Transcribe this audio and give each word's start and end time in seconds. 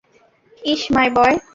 Is 0.63 0.81
my 0.95 1.07
boy! 1.15 1.35